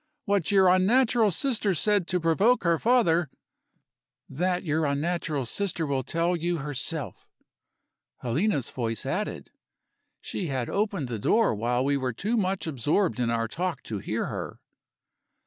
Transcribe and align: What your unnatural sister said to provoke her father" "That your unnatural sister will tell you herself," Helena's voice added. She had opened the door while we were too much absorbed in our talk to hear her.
What 0.25 0.49
your 0.51 0.67
unnatural 0.67 1.29
sister 1.29 1.75
said 1.75 2.07
to 2.07 2.19
provoke 2.19 2.63
her 2.63 2.79
father" 2.79 3.29
"That 4.41 4.63
your 4.63 4.83
unnatural 4.87 5.45
sister 5.45 5.85
will 5.85 6.01
tell 6.01 6.35
you 6.35 6.57
herself," 6.57 7.27
Helena's 8.21 8.71
voice 8.71 9.05
added. 9.05 9.51
She 10.19 10.47
had 10.47 10.71
opened 10.71 11.07
the 11.07 11.19
door 11.19 11.53
while 11.53 11.85
we 11.85 11.97
were 11.97 12.13
too 12.13 12.35
much 12.35 12.65
absorbed 12.65 13.19
in 13.19 13.29
our 13.29 13.47
talk 13.47 13.83
to 13.83 13.99
hear 13.99 14.25
her. 14.25 14.59